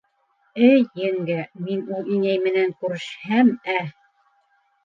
[0.67, 3.81] —Эй, еңгә, мин ул инәй менән күрешһәм, ә?